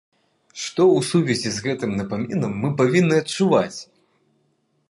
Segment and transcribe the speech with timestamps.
[0.61, 3.79] Што ў сувязі з гэтым напамінам мы павінны адчуваць?